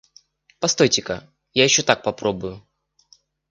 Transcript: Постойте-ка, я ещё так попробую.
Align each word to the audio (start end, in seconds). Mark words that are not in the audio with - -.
Постойте-ка, 0.59 1.19
я 1.63 1.69
ещё 1.69 1.81
так 1.93 2.01
попробую. 2.09 2.55